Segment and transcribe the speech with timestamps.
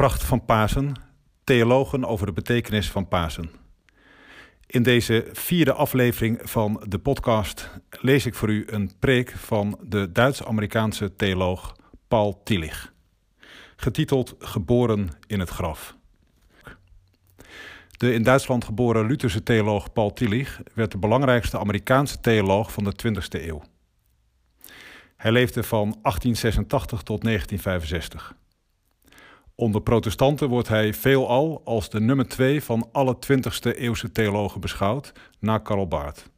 [0.00, 0.94] Pracht van Pasen,
[1.44, 3.50] theologen over de betekenis van Pasen.
[4.66, 10.12] In deze vierde aflevering van de podcast lees ik voor u een preek van de
[10.12, 11.76] Duits-Amerikaanse theoloog
[12.08, 12.92] Paul Tillich,
[13.76, 15.96] getiteld Geboren in het graf.
[17.90, 22.92] De in Duitsland geboren Lutherse theoloog Paul Tillich werd de belangrijkste Amerikaanse theoloog van de
[22.92, 23.62] 20e eeuw.
[25.16, 28.38] Hij leefde van 1886 tot 1965.
[29.60, 35.12] Onder protestanten wordt hij veelal als de nummer twee van alle 20e eeuwse theologen beschouwd,
[35.38, 36.30] na Karl Barth.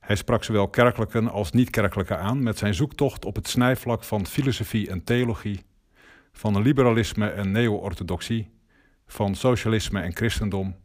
[0.00, 4.90] Hij sprak zowel kerkelijken als niet-kerkelijke aan met zijn zoektocht op het snijvlak van filosofie
[4.90, 5.60] en theologie,
[6.32, 8.50] van liberalisme en neo-orthodoxie,
[9.06, 10.76] van socialisme en christendom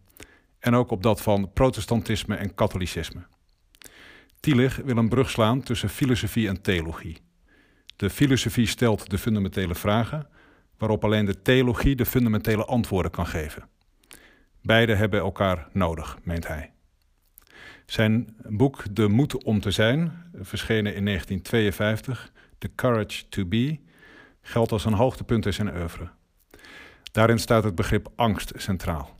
[0.60, 3.22] en ook op dat van protestantisme en katholicisme.
[4.40, 7.18] Tillich wil een brug slaan tussen filosofie en theologie.
[7.96, 10.30] De filosofie stelt de fundamentele vragen,
[10.78, 13.70] waarop alleen de theologie de fundamentele antwoorden kan geven.
[14.62, 16.72] Beide hebben elkaar nodig, meent hij.
[17.86, 23.80] Zijn boek De Moed om te zijn, verschenen in 1952, The Courage to Be,
[24.42, 26.10] geldt als een hoogtepunt in zijn oeuvre.
[27.12, 29.20] Daarin staat het begrip angst centraal.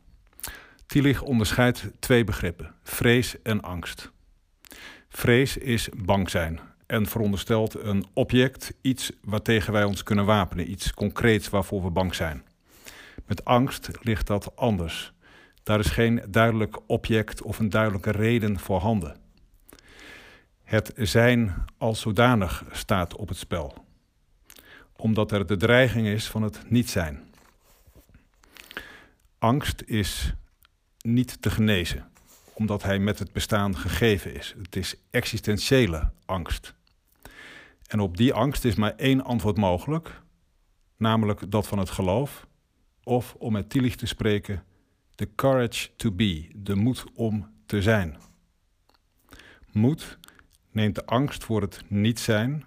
[0.86, 4.12] Tillich onderscheidt twee begrippen: vrees en angst.
[5.10, 10.94] Vrees is bang zijn en veronderstelt een object, iets waartegen wij ons kunnen wapenen, iets
[10.94, 12.44] concreets waarvoor we bang zijn.
[13.26, 15.14] Met angst ligt dat anders.
[15.64, 19.18] Daar is geen duidelijk object of een duidelijke reden voorhanden.
[20.64, 23.86] Het zijn als zodanig staat op het spel,
[24.96, 27.26] omdat er de dreiging is van het niet zijn.
[29.40, 30.34] Angst is
[31.02, 32.10] niet te genezen,
[32.54, 34.56] omdat hij met het bestaan gegeven is.
[34.62, 36.76] Het is existentiële angst.
[37.88, 40.22] En op die angst is maar één antwoord mogelijk,
[40.98, 42.48] namelijk dat van het geloof,
[43.04, 44.64] of om met Tillich te spreken,
[45.16, 48.18] the courage to be, de moed om te zijn.
[49.72, 50.18] Moed
[50.72, 52.66] neemt de angst voor het niet zijn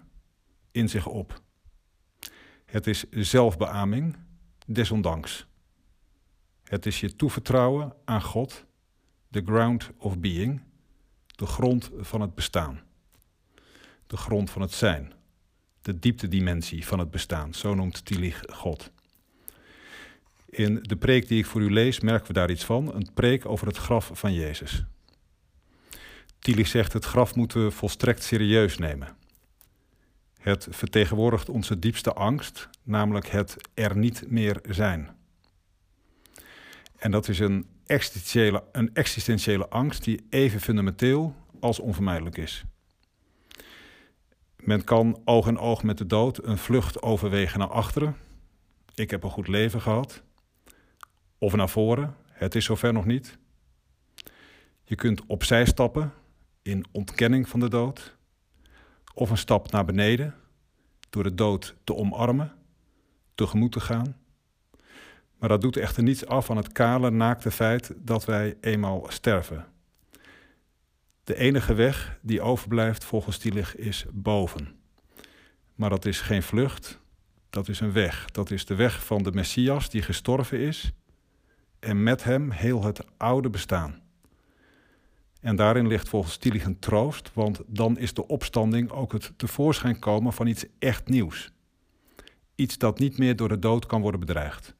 [0.70, 1.42] in zich op.
[2.64, 4.16] Het is zelfbeaming,
[4.66, 5.46] desondanks.
[6.64, 8.64] Het is je toevertrouwen aan God,
[9.30, 10.62] the ground of being,
[11.26, 12.80] de grond van het bestaan.
[14.10, 15.12] De grond van het zijn,
[15.82, 18.90] de dieptedimensie van het bestaan, zo noemt Tillich God.
[20.46, 23.46] In de preek die ik voor u lees, merken we daar iets van, een preek
[23.46, 24.84] over het graf van Jezus.
[26.38, 29.16] Tillich zegt, het graf moeten we volstrekt serieus nemen.
[30.40, 35.16] Het vertegenwoordigt onze diepste angst, namelijk het er niet meer zijn.
[36.96, 42.64] En dat is een existentiële, een existentiële angst die even fundamenteel als onvermijdelijk is.
[44.62, 48.16] Men kan oog in oog met de dood een vlucht overwegen naar achteren.
[48.94, 50.22] Ik heb een goed leven gehad.
[51.38, 52.16] Of naar voren.
[52.26, 53.38] Het is zover nog niet.
[54.84, 56.12] Je kunt opzij stappen
[56.62, 58.16] in ontkenning van de dood.
[59.14, 60.34] Of een stap naar beneden
[61.10, 62.52] door de dood te omarmen,
[63.34, 64.16] tegemoet te gaan.
[65.38, 69.66] Maar dat doet echter niets af aan het kale, naakte feit dat wij eenmaal sterven.
[71.30, 74.68] De enige weg die overblijft volgens Tillich is boven.
[75.74, 77.00] Maar dat is geen vlucht,
[77.50, 78.30] dat is een weg.
[78.30, 80.92] Dat is de weg van de Messias die gestorven is
[81.78, 84.02] en met hem heel het oude bestaan.
[85.40, 89.98] En daarin ligt volgens Tillich een troost, want dan is de opstanding ook het tevoorschijn
[89.98, 91.50] komen van iets echt nieuws.
[92.54, 94.74] Iets dat niet meer door de dood kan worden bedreigd.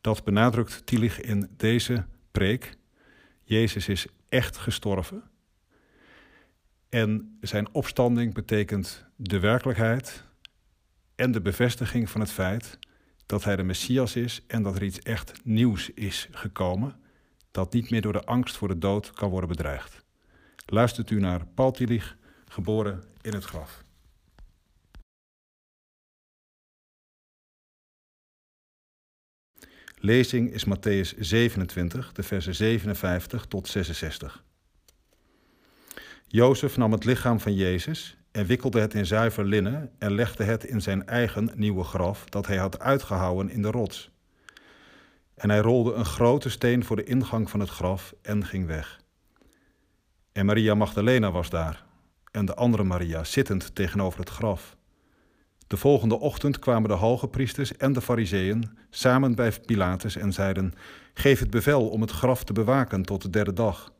[0.00, 2.76] Dat benadrukt Tillich in deze preek.
[3.42, 5.32] Jezus is echt gestorven.
[6.94, 10.24] En zijn opstanding betekent de werkelijkheid
[11.14, 12.78] en de bevestiging van het feit
[13.26, 16.96] dat hij de Messias is en dat er iets echt nieuws is gekomen,
[17.50, 20.04] dat niet meer door de angst voor de dood kan worden bedreigd.
[20.66, 23.84] Luistert u naar Paul Tillich, geboren in het graf.
[29.94, 34.44] Lezing is Matthäus 27, de versen 57 tot 66.
[36.34, 40.64] Jozef nam het lichaam van Jezus en wikkelde het in zuiver linnen en legde het
[40.64, 44.10] in zijn eigen nieuwe graf dat hij had uitgehouwen in de rots.
[45.34, 49.00] En hij rolde een grote steen voor de ingang van het graf en ging weg.
[50.32, 51.84] En Maria Magdalena was daar
[52.30, 54.76] en de andere Maria zittend tegenover het graf.
[55.66, 60.72] De volgende ochtend kwamen de hoge priesters en de fariseeën samen bij Pilatus en zeiden:
[61.14, 63.93] Geef het bevel om het graf te bewaken tot de derde dag.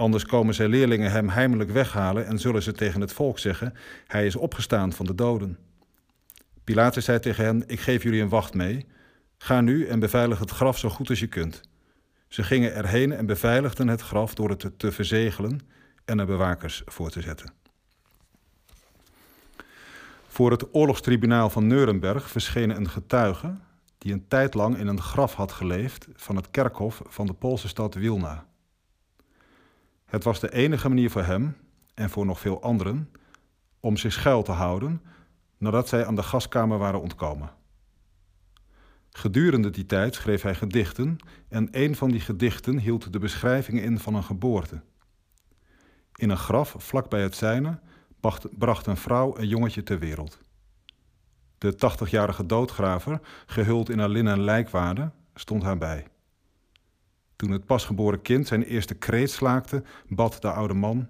[0.00, 3.74] Anders komen zijn leerlingen hem heimelijk weghalen en zullen ze tegen het volk zeggen:
[4.06, 5.58] Hij is opgestaan van de doden.
[6.64, 8.86] Pilatus zei tegen hen: Ik geef jullie een wacht mee.
[9.38, 11.60] Ga nu en beveilig het graf zo goed als je kunt.
[12.28, 15.60] Ze gingen erheen en beveiligden het graf door het te verzegelen
[16.04, 17.52] en er bewakers voor te zetten.
[20.28, 23.54] Voor het oorlogstribunaal van Nuremberg verscheen een getuige
[23.98, 27.68] die een tijd lang in een graf had geleefd van het kerkhof van de Poolse
[27.68, 28.48] stad Wilna.
[30.10, 31.56] Het was de enige manier voor hem
[31.94, 33.10] en voor nog veel anderen
[33.80, 35.02] om zich schuil te houden
[35.58, 37.50] nadat zij aan de gaskamer waren ontkomen.
[39.10, 41.16] Gedurende die tijd schreef hij gedichten
[41.48, 44.80] en een van die gedichten hield de beschrijving in van een geboorte.
[46.14, 47.80] In een graf vlakbij het zijne
[48.58, 50.38] bracht een vrouw een jongetje ter wereld.
[51.58, 56.06] De tachtigjarige doodgraver, gehuld in haar linnen lijkwade, stond haar bij.
[57.40, 61.08] Toen het pasgeboren kind zijn eerste kreet slaakte, bad de oude man: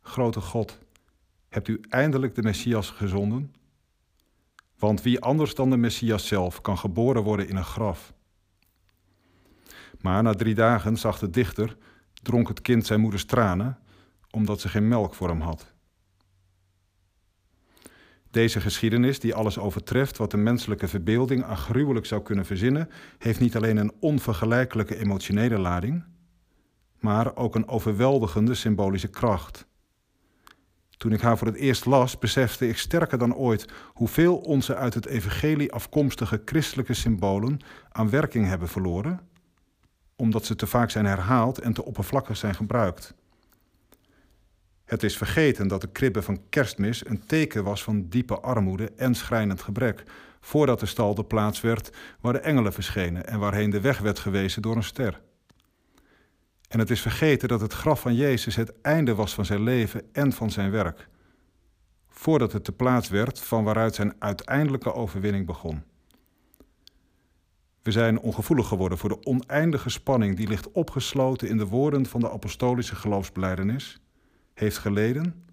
[0.00, 0.78] Grote God,
[1.48, 3.54] hebt u eindelijk de Messias gezonden?
[4.78, 8.14] Want wie anders dan de Messias zelf kan geboren worden in een graf?
[10.00, 11.76] Maar na drie dagen zag de dichter,
[12.22, 13.78] dronk het kind zijn moeders tranen,
[14.30, 15.74] omdat ze geen melk voor hem had.
[18.36, 23.40] Deze geschiedenis, die alles overtreft wat de menselijke verbeelding aan gruwelijk zou kunnen verzinnen, heeft
[23.40, 26.04] niet alleen een onvergelijkelijke emotionele lading,
[27.00, 29.66] maar ook een overweldigende symbolische kracht.
[30.96, 34.94] Toen ik haar voor het eerst las, besefte ik sterker dan ooit hoeveel onze uit
[34.94, 37.58] het evangelie afkomstige christelijke symbolen
[37.88, 39.20] aan werking hebben verloren,
[40.16, 43.14] omdat ze te vaak zijn herhaald en te oppervlakkig zijn gebruikt.
[44.86, 49.14] Het is vergeten dat de kribbe van kerstmis een teken was van diepe armoede en
[49.14, 50.02] schrijnend gebrek,
[50.40, 54.18] voordat de stal de plaats werd waar de engelen verschenen en waarheen de weg werd
[54.18, 55.20] gewezen door een ster.
[56.68, 60.02] En het is vergeten dat het graf van Jezus het einde was van zijn leven
[60.12, 61.08] en van zijn werk,
[62.08, 65.82] voordat het de plaats werd van waaruit zijn uiteindelijke overwinning begon.
[67.82, 72.20] We zijn ongevoelig geworden voor de oneindige spanning die ligt opgesloten in de woorden van
[72.20, 74.00] de apostolische geloofsbeleidenis
[74.56, 75.44] heeft geleden,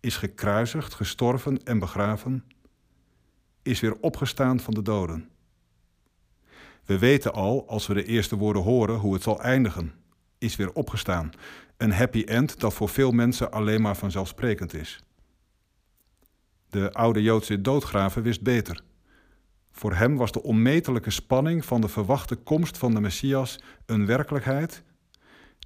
[0.00, 2.44] is gekruisigd, gestorven en begraven,
[3.62, 5.28] is weer opgestaan van de doden.
[6.84, 9.92] We weten al, als we de eerste woorden horen, hoe het zal eindigen.
[10.38, 11.30] Is weer opgestaan.
[11.76, 15.00] Een happy end dat voor veel mensen alleen maar vanzelfsprekend is.
[16.68, 18.82] De oude Joodse doodgraver wist beter.
[19.70, 24.82] Voor hem was de onmetelijke spanning van de verwachte komst van de Messias een werkelijkheid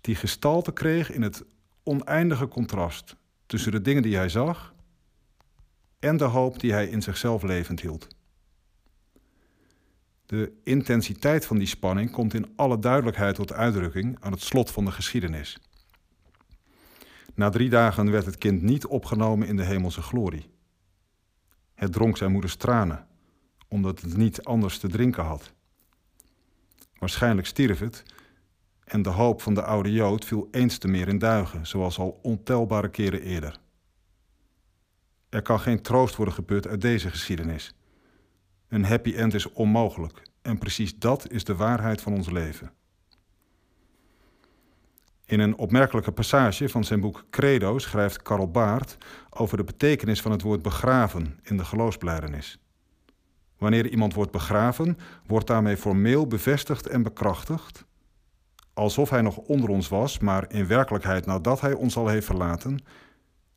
[0.01, 1.45] die gestalte kreeg in het
[1.85, 3.17] oneindige contrast
[3.47, 4.75] tussen de dingen die hij zag
[5.99, 8.09] en de hoop die hij in zichzelf levend hield.
[10.27, 14.85] De intensiteit van die spanning komt in alle duidelijkheid tot uitdrukking aan het slot van
[14.85, 15.59] de geschiedenis.
[17.35, 20.51] Na drie dagen werd het kind niet opgenomen in de hemelse glorie.
[21.75, 23.07] Het dronk zijn moeders tranen,
[23.69, 25.53] omdat het niet anders te drinken had.
[26.99, 28.03] Waarschijnlijk stierf het
[28.85, 32.19] en de hoop van de oude Jood viel eens te meer in duigen, zoals al
[32.23, 33.59] ontelbare keren eerder.
[35.29, 37.75] Er kan geen troost worden geput uit deze geschiedenis.
[38.69, 42.73] Een happy end is onmogelijk en precies dat is de waarheid van ons leven.
[45.25, 48.99] In een opmerkelijke passage van zijn boek Credo schrijft Karl Baart
[49.31, 52.59] over de betekenis van het woord begraven in de geloofsblijdenis.
[53.59, 57.85] Wanneer iemand wordt begraven, wordt daarmee formeel bevestigd en bekrachtigd
[58.75, 62.85] alsof hij nog onder ons was, maar in werkelijkheid nadat hij ons al heeft verlaten,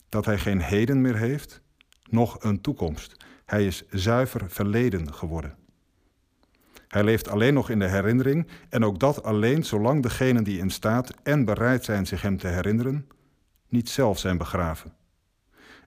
[0.09, 1.61] dat hij geen heden meer heeft,
[2.09, 3.25] nog een toekomst.
[3.45, 5.55] Hij is zuiver verleden geworden.
[6.87, 10.69] Hij leeft alleen nog in de herinnering en ook dat alleen zolang degenen die in
[10.69, 13.07] staat en bereid zijn zich hem te herinneren,
[13.69, 14.93] niet zelf zijn begraven.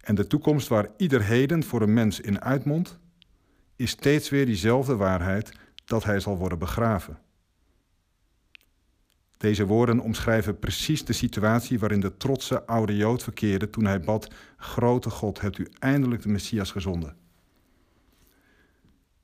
[0.00, 2.98] En de toekomst waar ieder heden voor een mens in uitmondt,
[3.76, 5.52] is steeds weer diezelfde waarheid
[5.84, 7.18] dat hij zal worden begraven.
[9.40, 14.34] Deze woorden omschrijven precies de situatie waarin de trotse oude Jood verkeerde toen hij bad:
[14.56, 17.16] Grote God, hebt u eindelijk de Messias gezonden.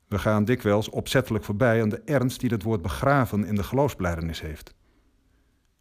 [0.07, 4.41] We gaan dikwijls opzettelijk voorbij aan de ernst die het woord begraven in de geloofsblijdenis
[4.41, 4.73] heeft.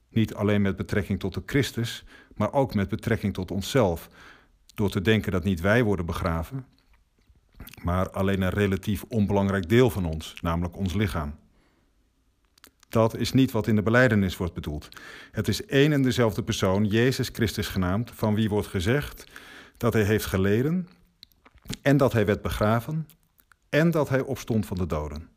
[0.09, 4.09] Niet alleen met betrekking tot de Christus, maar ook met betrekking tot onszelf,
[4.75, 6.67] door te denken dat niet wij worden begraven,
[7.83, 11.35] maar alleen een relatief onbelangrijk deel van ons, namelijk ons lichaam.
[12.89, 14.89] Dat is niet wat in de beleidenis wordt bedoeld.
[15.31, 19.25] Het is één en dezelfde persoon, Jezus Christus genaamd, van wie wordt gezegd
[19.77, 20.89] dat hij heeft geleden
[21.83, 23.09] en dat hij werd begraven
[23.69, 25.29] en dat hij opstond van de doden.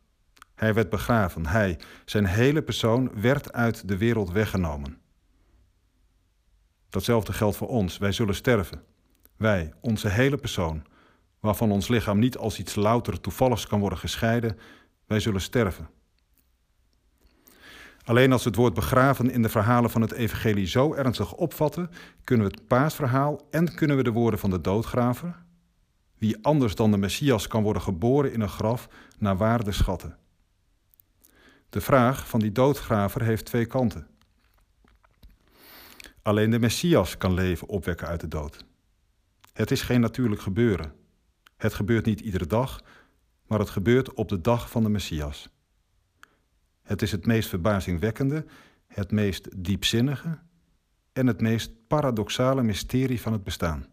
[0.56, 4.98] Hij werd begraven, hij, zijn hele persoon, werd uit de wereld weggenomen.
[6.90, 8.84] Datzelfde geldt voor ons, wij zullen sterven.
[9.38, 10.84] Wij, onze hele persoon,
[11.40, 14.58] waarvan ons lichaam niet als iets louter toevalligs kan worden gescheiden,
[15.06, 15.90] Wij zullen sterven.
[18.10, 21.90] Alleen als we het woord begraven in de verhalen van het evangelie zo ernstig opvatten,
[22.24, 25.44] kunnen we het paasverhaal en kunnen we de woorden van de doodgraver,
[26.18, 28.88] wie anders dan de Messias kan worden geboren in een graf,
[29.18, 30.18] naar waarde schatten.
[31.70, 34.08] De vraag van die doodgraver heeft twee kanten.
[36.22, 38.66] Alleen de Messias kan leven opwekken uit de dood.
[39.54, 40.94] Het is geen natuurlijk gebeuren.
[41.58, 42.84] Het gebeurt niet iedere dag,
[43.48, 45.50] maar het gebeurt op de dag van de Messias.
[46.90, 48.46] Het is het meest verbazingwekkende,
[48.88, 50.40] het meest diepzinnige
[51.14, 53.86] en het meest paradoxale mysterie van het bestaan.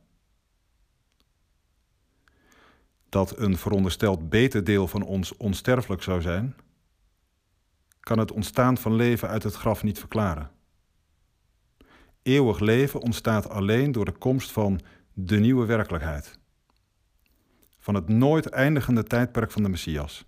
[3.09, 6.57] Dat een verondersteld beter deel van ons onsterfelijk zou zijn,
[8.01, 10.51] kan het ontstaan van leven uit het graf niet verklaren.
[12.23, 14.81] Eeuwig leven ontstaat alleen door de komst van
[15.13, 16.39] de nieuwe werkelijkheid.
[17.79, 20.27] Van het nooit eindigende tijdperk van de Messias.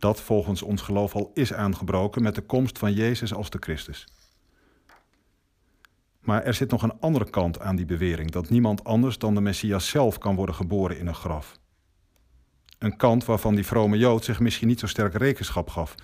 [0.00, 4.06] Dat volgens ons geloof al is aangebroken met de komst van Jezus als de Christus.
[6.20, 9.40] Maar er zit nog een andere kant aan die bewering: dat niemand anders dan de
[9.40, 11.58] Messias zelf kan worden geboren in een graf.
[12.78, 15.94] Een kant waarvan die vrome Jood zich misschien niet zo sterk rekenschap gaf.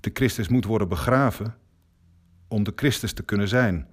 [0.00, 1.56] De Christus moet worden begraven
[2.48, 3.88] om de Christus te kunnen zijn.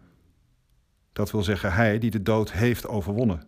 [1.14, 3.44] Dat wil zeggen, hij die de dood heeft overwonnen.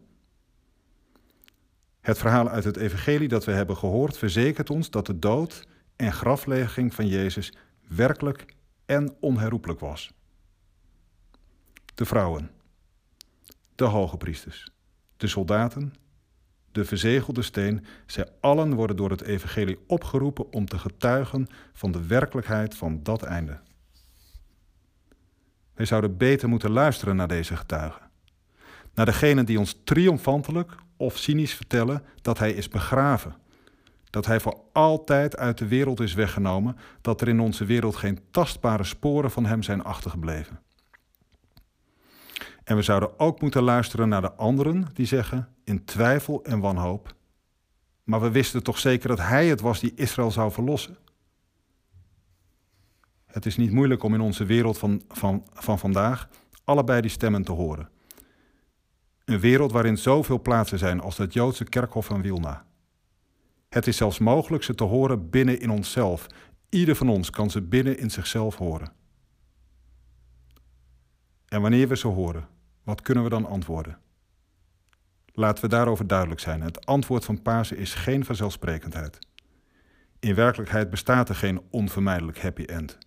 [2.02, 6.14] Het verhaal uit het Evangelie dat we hebben gehoord verzekert ons dat de dood en
[6.14, 7.54] graflegging van Jezus
[7.88, 8.46] werkelijk
[8.86, 10.14] en onherroepelijk was.
[11.96, 12.52] De vrouwen,
[13.76, 14.72] de hoge priesters,
[15.18, 15.94] de soldaten,
[16.72, 22.08] de verzegelde steen, zij allen worden door het Evangelie opgeroepen om te getuigen van de
[22.08, 23.60] werkelijkheid van dat einde.
[25.74, 28.09] Wij zouden beter moeten luisteren naar deze getuigen.
[29.00, 33.36] Naar degenen die ons triomfantelijk of cynisch vertellen dat hij is begraven.
[34.10, 38.20] Dat hij voor altijd uit de wereld is weggenomen, dat er in onze wereld geen
[38.32, 40.60] tastbare sporen van hem zijn achtergebleven.
[42.64, 47.16] En we zouden ook moeten luisteren naar de anderen die zeggen, in twijfel en wanhoop,
[48.04, 50.98] maar we wisten toch zeker dat hij het was die Israël zou verlossen.
[53.26, 56.30] Het is niet moeilijk om in onze wereld van, van, van vandaag
[56.64, 57.90] allebei die stemmen te horen.
[59.30, 62.66] Een wereld waarin zoveel plaatsen zijn als het Joodse kerkhof van Wilna.
[63.70, 66.28] Het is zelfs mogelijk ze te horen binnen in onszelf.
[66.70, 68.92] Ieder van ons kan ze binnen in zichzelf horen.
[71.46, 72.48] En wanneer we ze horen,
[72.84, 73.98] wat kunnen we dan antwoorden?
[75.26, 76.62] Laten we daarover duidelijk zijn.
[76.62, 79.20] Het antwoord van Pasen is geen vanzelfsprekendheid.
[80.20, 82.98] In werkelijkheid bestaat er geen onvermijdelijk happy end,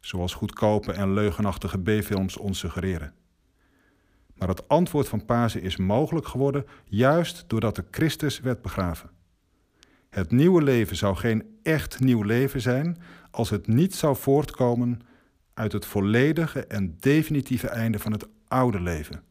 [0.00, 3.19] zoals goedkope en leugenachtige B-films ons suggereren.
[4.40, 9.10] Maar het antwoord van Pasen is mogelijk geworden juist doordat de Christus werd begraven.
[10.10, 12.98] Het nieuwe leven zou geen echt nieuw leven zijn
[13.30, 15.00] als het niet zou voortkomen
[15.54, 19.22] uit het volledige en definitieve einde van het oude leven.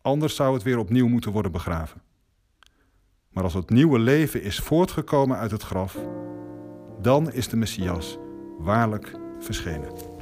[0.00, 2.02] Anders zou het weer opnieuw moeten worden begraven.
[3.28, 5.98] Maar als het nieuwe leven is voortgekomen uit het graf,
[7.00, 8.18] dan is de Messias
[8.58, 10.15] waarlijk verschenen.